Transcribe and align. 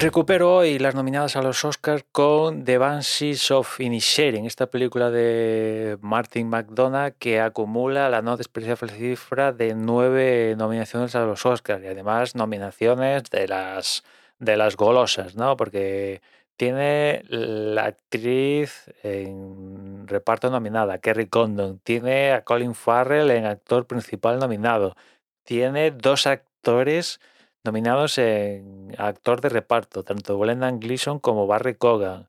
recupero 0.00 0.56
hoy 0.56 0.78
las 0.78 0.94
nominadas 0.94 1.36
a 1.36 1.42
los 1.42 1.62
Oscars 1.62 2.06
con 2.10 2.64
The 2.64 2.78
Banshees 2.78 3.50
of 3.50 3.78
Inisherin, 3.80 4.46
esta 4.46 4.66
película 4.66 5.10
de 5.10 5.98
Martin 6.00 6.48
McDonagh 6.48 7.12
que 7.18 7.38
acumula 7.38 8.08
la 8.08 8.22
no 8.22 8.38
despreciable 8.38 8.90
cifra 8.92 9.52
de 9.52 9.74
nueve 9.74 10.54
nominaciones 10.56 11.14
a 11.14 11.26
los 11.26 11.44
Oscars 11.44 11.84
y 11.84 11.88
además 11.88 12.34
nominaciones 12.34 13.24
de 13.24 13.46
las, 13.46 14.02
de 14.38 14.56
las 14.56 14.74
golosas, 14.74 15.36
¿no? 15.36 15.58
Porque 15.58 16.22
tiene 16.56 17.22
la 17.28 17.84
actriz 17.84 18.90
en 19.02 20.08
reparto 20.08 20.48
nominada, 20.48 20.96
Kerry 20.96 21.26
Condon, 21.26 21.78
tiene 21.78 22.32
a 22.32 22.42
Colin 22.42 22.74
Farrell 22.74 23.30
en 23.30 23.44
actor 23.44 23.86
principal 23.86 24.38
nominado, 24.38 24.96
tiene 25.44 25.90
dos 25.90 26.26
actores 26.26 27.20
nominados 27.64 28.18
en 28.18 28.94
actor 28.98 29.40
de 29.40 29.48
reparto, 29.50 30.04
tanto 30.04 30.38
Brendan 30.38 30.80
Gleeson 30.80 31.18
como 31.18 31.46
Barry 31.46 31.74
Cogan. 31.74 32.28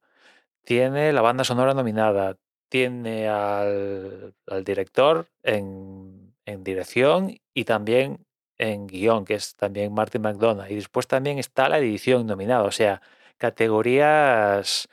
Tiene 0.64 1.14
la 1.14 1.22
banda 1.22 1.44
sonora 1.44 1.74
nominada, 1.74 2.38
tiene 2.70 3.28
al, 3.30 4.34
director 4.64 5.28
en, 5.44 6.34
dirección 6.64 7.38
y 7.54 7.66
también 7.66 8.26
en 8.58 8.88
guion, 8.88 9.26
que 9.26 9.36
es 9.36 9.56
también 9.56 9.94
Martin 9.94 10.22
McDonough. 10.22 10.70
Y 10.70 10.76
después 10.76 11.08
también 11.08 11.40
está 11.40 11.70
la 11.70 11.80
edición 11.80 12.28
nominada, 12.28 12.64
o 12.64 12.72
sea, 12.72 13.02
categorías, 13.38 14.88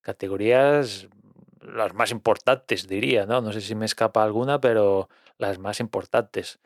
categorías 0.00 1.08
las 1.62 1.94
más 1.94 2.10
importantes, 2.10 2.88
diría, 2.88 3.26
¿no? 3.26 3.40
No 3.40 3.52
sé 3.52 3.60
si 3.60 3.74
me 3.74 3.86
escapa 3.86 4.22
alguna, 4.24 4.60
pero 4.60 5.08
las 5.38 5.58
más 5.58 5.80
importantes. 5.80 6.60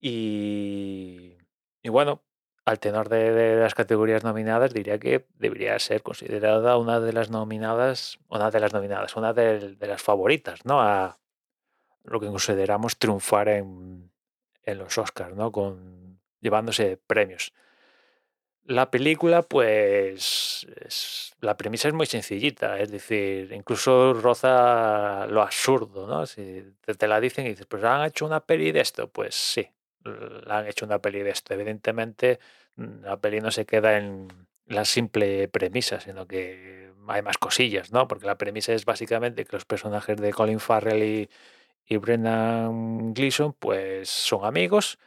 Y, 0.00 1.36
y 1.82 1.88
bueno, 1.88 2.22
al 2.68 2.78
tenor 2.78 3.08
de, 3.08 3.56
las 3.56 3.74
categorías 3.74 4.24
nominadas, 4.24 4.74
diría 4.74 4.98
que 4.98 5.26
debería 5.38 5.78
ser 5.78 6.02
considerada 6.02 6.76
una 6.76 7.00
de 7.00 7.14
las 7.14 7.30
nominadas, 7.30 8.18
una 8.28 8.50
de 8.50 8.60
las 8.60 8.74
nominadas, 8.74 9.16
una 9.16 9.32
de, 9.32 9.76
las 9.80 10.02
favoritas, 10.02 10.66
¿no? 10.66 10.80
A 10.82 11.18
lo 12.04 12.20
que 12.20 12.26
consideramos 12.26 12.98
triunfar 12.98 13.48
en, 13.48 14.10
los 14.66 14.98
Oscars, 14.98 15.34
¿no? 15.34 15.50
Con, 15.50 16.20
llevándose 16.40 16.98
premios. 17.06 17.54
La 18.64 18.90
película, 18.90 19.40
pues, 19.40 20.66
la 21.40 21.56
premisa 21.56 21.88
es 21.88 21.94
muy 21.94 22.04
sencillita, 22.04 22.78
es 22.78 22.90
decir, 22.90 23.50
incluso 23.52 24.12
roza 24.12 25.26
lo 25.26 25.40
absurdo, 25.40 26.06
¿no? 26.06 26.26
Si 26.26 26.74
te, 26.82 26.94
te 26.94 27.08
la 27.08 27.18
dicen 27.18 27.46
y 27.46 27.50
dices, 27.50 27.64
pues 27.64 27.82
han 27.82 28.04
hecho 28.04 28.26
una 28.26 28.40
peli 28.40 28.72
de 28.72 28.80
esto, 28.80 29.08
pues 29.08 29.34
sí, 29.34 29.70
han 30.48 30.66
hecho 30.66 30.86
una 30.86 31.00
peli 31.00 31.22
de 31.22 31.30
esto. 31.30 31.54
Evidentemente, 31.54 32.38
mm, 32.76 33.02
la 33.04 33.16
peli 33.20 33.40
no 33.40 33.50
se 33.50 33.66
queda 33.66 33.98
en 33.98 34.28
la 34.66 34.84
simple 34.84 35.48
premisa, 35.48 36.00
sino 36.00 36.26
que 36.26 36.92
hay 37.08 37.22
más 37.22 37.38
cosillas, 37.38 37.92
¿no? 37.92 38.06
Porque 38.08 38.26
la 38.26 38.36
premisa 38.38 38.72
es 38.72 38.84
básicamente 38.84 39.44
que 39.44 39.56
los 39.56 39.64
personajes 39.64 40.16
de 40.18 40.32
Colin 40.32 40.60
Farrell 40.60 41.02
y, 41.02 41.30
y 41.86 41.96
Brendan 41.96 43.14
Gleeson, 43.14 43.54
pues 43.54 44.08
son 44.10 44.44
amigos, 44.44 44.98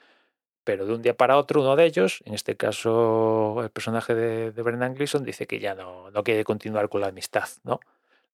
pero 0.64 0.86
de 0.86 0.94
un 0.94 1.02
día 1.02 1.16
para 1.18 1.38
otro 1.38 1.62
uno 1.62 1.76
de 1.76 1.86
ellos, 1.86 2.22
en 2.26 2.34
este 2.34 2.58
caso 2.58 3.62
el 3.64 3.70
personaje 3.72 4.16
de, 4.16 4.52
de 4.52 4.62
Brendan 4.62 4.96
Gleeson, 4.96 5.24
dice 5.24 5.48
que 5.48 5.60
ya 5.60 5.76
no, 5.76 6.12
no 6.12 6.24
quiere 6.24 6.44
continuar 6.44 6.90
con 6.90 7.02
la 7.02 7.08
amistad, 7.08 7.50
¿no? 7.64 7.80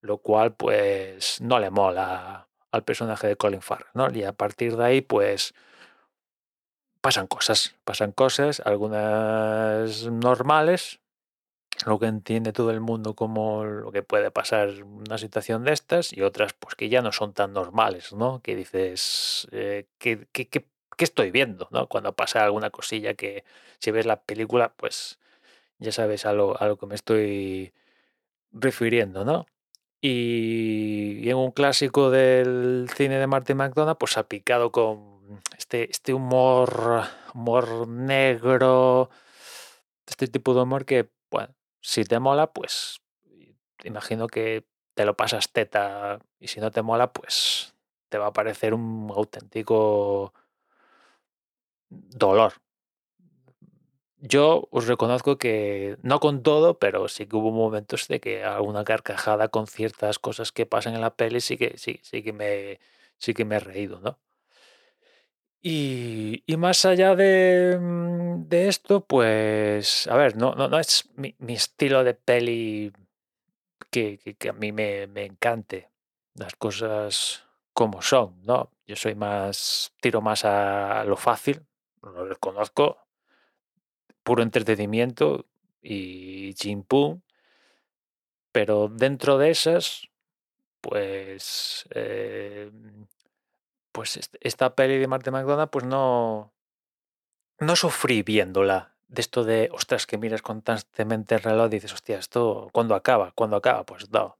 Lo 0.01 0.19
cual, 0.19 0.53
pues, 0.55 1.41
no 1.41 1.59
le 1.59 1.69
mola 1.71 2.47
al 2.71 2.83
personaje 2.83 3.27
de 3.27 3.35
Colin 3.37 3.61
Farrell, 3.61 3.89
¿no? 3.93 4.09
Y 4.11 4.23
a 4.23 4.33
partir 4.33 4.77
de 4.77 4.85
ahí, 4.85 5.01
pues, 5.01 5.53
pasan 7.01 7.27
cosas, 7.27 7.75
pasan 7.83 8.11
cosas, 8.11 8.61
algunas 8.65 10.05
normales, 10.05 10.99
lo 11.85 11.99
que 11.99 12.07
entiende 12.07 12.53
todo 12.53 12.71
el 12.71 12.81
mundo 12.81 13.15
como 13.15 13.65
lo 13.65 13.91
que 13.91 14.03
puede 14.03 14.31
pasar 14.31 14.83
una 14.83 15.17
situación 15.17 15.63
de 15.63 15.73
estas, 15.73 16.13
y 16.13 16.21
otras 16.21 16.53
pues 16.53 16.75
que 16.75 16.89
ya 16.89 17.01
no 17.01 17.11
son 17.11 17.33
tan 17.33 17.53
normales, 17.53 18.13
¿no? 18.13 18.41
Que 18.41 18.55
dices, 18.55 19.47
eh, 19.51 19.85
¿qué, 19.99 20.27
estoy 20.97 21.31
viendo? 21.31 21.67
¿no? 21.71 21.87
Cuando 21.87 22.13
pasa 22.15 22.43
alguna 22.43 22.69
cosilla 22.71 23.13
que 23.13 23.43
si 23.79 23.91
ves 23.91 24.05
la 24.05 24.21
película, 24.21 24.73
pues 24.75 25.19
ya 25.79 25.91
sabes 25.91 26.25
a 26.25 26.33
lo, 26.33 26.59
a 26.61 26.67
lo 26.67 26.77
que 26.77 26.87
me 26.87 26.95
estoy 26.95 27.73
refiriendo, 28.51 29.25
¿no? 29.25 29.45
Y, 30.01 31.29
en 31.29 31.37
un 31.37 31.51
clásico 31.51 32.11
del 32.11 32.87
cine 32.95 33.17
de 33.19 33.27
Martin 33.27 33.57
McDonagh, 33.57 33.97
pues 33.97 34.17
ha 34.17 34.27
picado 34.27 34.71
con 34.71 35.16
este, 35.57 35.89
este 35.91 36.13
humor, 36.13 37.03
humor 37.33 37.87
negro, 37.87 39.09
este 40.05 40.27
tipo 40.27 40.53
de 40.53 40.61
humor 40.61 40.85
que, 40.85 41.09
bueno, 41.31 41.53
si 41.81 42.03
te 42.03 42.19
mola, 42.19 42.51
pues 42.53 43.01
imagino 43.83 44.27
que 44.27 44.65
te 44.93 45.05
lo 45.05 45.15
pasas 45.15 45.51
teta 45.51 46.19
y 46.39 46.47
si 46.47 46.59
no 46.59 46.71
te 46.71 46.81
mola, 46.81 47.13
pues 47.13 47.75
te 48.09 48.17
va 48.17 48.27
a 48.27 48.33
parecer 48.33 48.73
un 48.73 49.11
auténtico 49.15 50.33
dolor. 51.89 52.53
Yo 54.19 54.67
os 54.71 54.87
reconozco 54.87 55.37
que 55.37 55.97
no 56.01 56.19
con 56.19 56.41
todo, 56.41 56.79
pero 56.79 57.07
sí 57.07 57.27
que 57.27 57.35
hubo 57.35 57.51
momentos 57.51 58.07
de 58.07 58.19
que 58.19 58.43
alguna 58.43 58.83
carcajada 58.83 59.49
con 59.49 59.67
ciertas 59.67 60.17
cosas 60.17 60.51
que 60.51 60.65
pasan 60.65 60.95
en 60.95 61.01
la 61.01 61.15
peli 61.15 61.39
sí 61.39 61.55
que 61.57 61.77
sí, 61.77 61.99
sí 62.01 62.23
que 62.23 62.33
me 62.33 62.79
sí 63.19 63.33
que 63.35 63.45
me 63.45 63.57
he 63.57 63.59
reído, 63.59 63.99
¿no? 63.99 64.19
Y, 65.61 66.43
más 66.57 66.85
allá 66.85 67.15
de, 67.15 67.77
mm, 67.79 68.47
de 68.47 68.67
esto, 68.67 69.05
pues, 69.05 70.07
a 70.07 70.15
ver, 70.15 70.37
no, 70.37 70.53
no, 70.55 70.79
es 70.79 71.09
mi, 71.15 71.35
estilo 71.49 72.03
de 72.03 72.13
peli 72.13 72.93
que, 73.91 74.19
a 74.49 74.53
mí 74.53 74.71
me, 74.71 75.03
encante, 75.25 75.89
las 76.35 76.55
cosas 76.55 77.43
como 77.73 78.01
son, 78.01 78.41
¿no? 78.43 78.71
Yo 78.85 78.95
soy 78.95 79.15
más, 79.15 79.93
tiro 80.01 80.21
más 80.21 80.45
a 80.45 81.03
lo 81.05 81.17
fácil, 81.17 81.65
lo 82.01 82.25
reconozco, 82.25 82.97
puro 84.23 84.43
entretenimiento 84.43 85.45
y 85.81 86.53
chimpum, 86.55 87.21
pero 88.51 88.89
dentro 88.89 89.37
de 89.37 89.49
esas, 89.51 90.07
pues... 90.81 91.87
Eh, 91.91 92.71
pues 93.97 94.19
esta 94.41 94.75
peli 94.75 94.99
de 94.99 95.07
Martin 95.07 95.33
McDonagh, 95.33 95.71
pues 95.71 95.83
no, 95.83 96.53
no 97.57 97.75
sufrí 97.75 98.21
viéndola. 98.21 98.95
De 99.07 99.21
esto 99.21 99.43
de, 99.43 99.71
ostras, 99.73 100.05
que 100.05 100.19
miras 100.19 100.43
constantemente 100.43 101.33
el 101.33 101.41
reloj 101.41 101.65
y 101.65 101.69
dices, 101.69 101.93
hostia, 101.93 102.19
esto, 102.19 102.69
¿cuándo 102.73 102.93
acaba? 102.93 103.31
¿Cuándo 103.31 103.55
acaba? 103.55 103.87
Pues 103.87 104.11
no. 104.11 104.37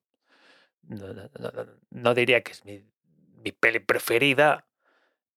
No, 1.89 2.13
diría 2.13 2.43
que 2.43 2.51
es 2.51 2.65
mi, 2.65 2.85
mi, 3.43 3.51
peli 3.51 3.79
preferida, 3.79 4.67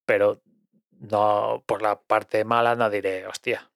pero 0.05 0.43
no 0.91 1.65
por 1.65 1.81
la 1.81 2.03
parte 2.03 2.45
mala 2.45 2.77
no 2.77 2.91
diré, 2.91 3.27
hostia, 3.27 3.71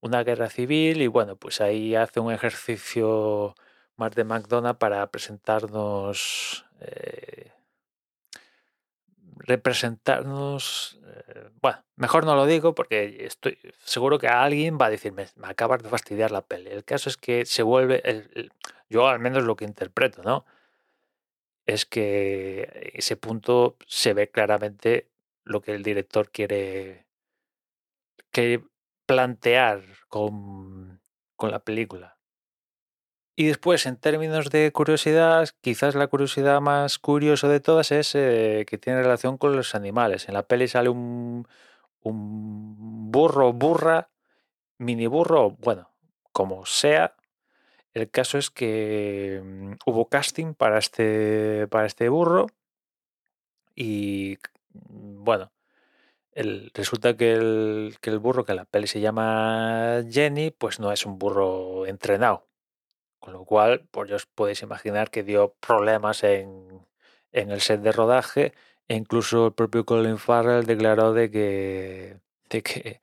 una 0.00 0.24
guerra 0.24 0.48
civil 0.48 1.02
y 1.02 1.06
bueno, 1.06 1.36
pues 1.36 1.60
ahí 1.60 1.94
hace 1.94 2.20
un 2.20 2.32
ejercicio 2.32 3.54
más 3.96 4.14
de 4.14 4.24
McDonald's 4.24 4.78
para 4.78 5.06
presentarnos 5.10 6.64
eh, 6.80 7.50
representarnos, 9.50 10.99
bueno, 11.62 11.84
mejor 11.96 12.24
no 12.24 12.34
lo 12.34 12.46
digo 12.46 12.74
porque 12.74 13.24
estoy 13.26 13.58
seguro 13.84 14.18
que 14.18 14.28
alguien 14.28 14.78
va 14.80 14.86
a 14.86 14.90
decirme, 14.90 15.26
me 15.36 15.48
acabas 15.48 15.82
de 15.82 15.88
fastidiar 15.88 16.30
la 16.30 16.42
peli. 16.42 16.70
El 16.70 16.84
caso 16.84 17.08
es 17.10 17.16
que 17.16 17.44
se 17.46 17.62
vuelve, 17.62 18.02
yo 18.88 19.08
al 19.08 19.18
menos 19.20 19.44
lo 19.44 19.56
que 19.56 19.64
interpreto, 19.64 20.22
¿no? 20.22 20.46
Es 21.66 21.86
que 21.86 22.92
ese 22.94 23.16
punto 23.16 23.76
se 23.86 24.14
ve 24.14 24.30
claramente 24.30 25.10
lo 25.44 25.60
que 25.60 25.74
el 25.74 25.82
director 25.82 26.30
quiere, 26.30 27.06
que 28.30 28.64
plantear 29.06 29.82
con, 30.08 31.00
con 31.36 31.50
la 31.50 31.60
película. 31.60 32.19
Y 33.40 33.46
después, 33.46 33.86
en 33.86 33.96
términos 33.96 34.50
de 34.50 34.70
curiosidad, 34.70 35.48
quizás 35.62 35.94
la 35.94 36.08
curiosidad 36.08 36.60
más 36.60 36.98
curiosa 36.98 37.48
de 37.48 37.58
todas 37.58 37.90
es 37.90 38.14
eh, 38.14 38.66
que 38.68 38.76
tiene 38.76 39.02
relación 39.02 39.38
con 39.38 39.56
los 39.56 39.74
animales. 39.74 40.28
En 40.28 40.34
la 40.34 40.42
peli 40.42 40.68
sale 40.68 40.90
un, 40.90 41.48
un 42.02 43.10
burro, 43.10 43.54
burra, 43.54 44.10
mini 44.78 45.06
burro, 45.06 45.52
bueno, 45.52 45.90
como 46.32 46.66
sea, 46.66 47.16
El 47.94 48.10
caso 48.10 48.38
es 48.38 48.50
que 48.50 49.40
mm, 49.44 49.72
hubo 49.86 50.08
casting 50.08 50.54
para 50.54 50.78
este, 50.78 51.66
para 51.68 51.86
este 51.86 52.08
burro 52.10 52.48
y 53.74 54.38
mm, 54.74 55.24
bueno, 55.24 55.52
resulta 56.74 57.16
que 57.16 57.32
el, 57.34 57.96
que 58.00 58.10
el 58.10 58.18
burro, 58.18 58.44
que 58.44 58.54
la 58.54 58.64
peli 58.66 58.86
se 58.86 59.00
llama 59.00 60.02
Jenny, 60.10 60.50
pues 60.50 60.80
no 60.80 60.92
es 60.92 61.06
un 61.06 61.18
burro 61.18 61.86
entrenado. 61.86 62.49
Con 63.20 63.34
lo 63.34 63.44
cual, 63.44 63.86
pues 63.90 64.10
os 64.12 64.26
podéis 64.26 64.62
imaginar 64.62 65.10
que 65.10 65.22
dio 65.22 65.54
problemas 65.60 66.24
en, 66.24 66.86
en 67.32 67.50
el 67.50 67.60
set 67.60 67.80
de 67.82 67.92
rodaje 67.92 68.54
e 68.88 68.96
incluso 68.96 69.46
el 69.48 69.52
propio 69.54 69.84
Colin 69.84 70.18
Farrell 70.18 70.66
declaró 70.66 71.12
de 71.12 71.30
que, 71.30 72.18
de 72.50 72.62
que 72.62 73.00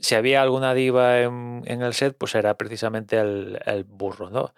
si 0.00 0.14
había 0.14 0.42
alguna 0.42 0.74
diva 0.74 1.20
en, 1.20 1.62
en 1.66 1.82
el 1.82 1.94
set, 1.94 2.16
pues 2.18 2.34
era 2.34 2.56
precisamente 2.56 3.18
el, 3.18 3.60
el, 3.66 3.84
burro, 3.84 4.30
¿no? 4.30 4.54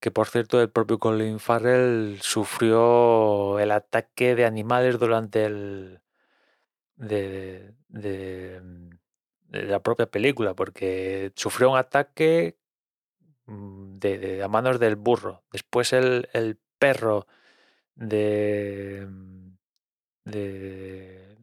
Que 0.00 0.10
por 0.10 0.28
cierto, 0.28 0.60
el 0.62 0.70
propio 0.70 0.98
Colin 0.98 1.40
Farrell 1.40 2.18
sufrió 2.22 3.58
el 3.58 3.70
ataque 3.72 4.34
de 4.34 4.46
animales 4.46 4.98
durante 4.98 5.46
el. 5.46 6.00
de, 6.96 7.74
de, 7.88 8.60
de 9.48 9.62
la 9.64 9.82
propia 9.82 10.06
película, 10.06 10.54
porque 10.54 11.32
sufrió 11.36 11.70
un 11.70 11.78
ataque 11.78 12.56
mm, 12.58 12.63
de, 13.46 14.18
de, 14.18 14.42
a 14.42 14.48
manos 14.48 14.78
del 14.80 14.96
burro. 14.96 15.42
Después 15.52 15.92
el, 15.92 16.28
el 16.32 16.58
perro 16.78 17.26
de, 17.94 19.08
de 20.24 21.36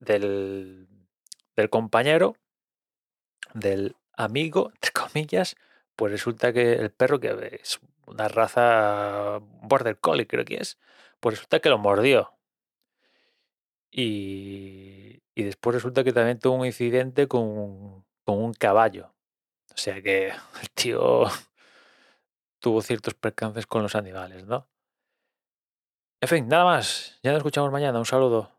del, 0.00 0.88
del 1.56 1.70
compañero, 1.70 2.36
del 3.54 3.96
amigo, 4.16 4.70
entre 4.74 4.92
comillas, 4.92 5.56
pues 5.96 6.12
resulta 6.12 6.52
que 6.52 6.74
el 6.74 6.90
perro, 6.90 7.20
que 7.20 7.58
es 7.62 7.80
una 8.06 8.28
raza 8.28 9.38
border 9.62 9.98
collie, 9.98 10.26
creo 10.26 10.44
que 10.44 10.56
es, 10.56 10.78
pues 11.20 11.36
resulta 11.36 11.60
que 11.60 11.70
lo 11.70 11.78
mordió. 11.78 12.32
Y, 13.90 15.22
y 15.34 15.42
después 15.44 15.74
resulta 15.74 16.04
que 16.04 16.12
también 16.12 16.38
tuvo 16.38 16.56
un 16.56 16.66
incidente 16.66 17.28
con, 17.28 18.04
con 18.24 18.38
un 18.42 18.52
caballo. 18.52 19.15
O 19.76 19.80
sea 19.80 20.00
que 20.02 20.28
el 20.62 20.70
tío 20.74 21.24
tuvo 22.58 22.82
ciertos 22.82 23.14
percances 23.14 23.66
con 23.66 23.82
los 23.82 23.94
animales, 23.94 24.44
¿no? 24.46 24.68
En 26.20 26.28
fin, 26.28 26.48
nada 26.48 26.64
más. 26.64 27.18
Ya 27.22 27.30
nos 27.32 27.38
escuchamos 27.38 27.70
mañana. 27.70 27.98
Un 27.98 28.06
saludo. 28.06 28.55